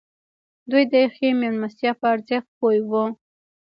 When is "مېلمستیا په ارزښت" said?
1.41-2.49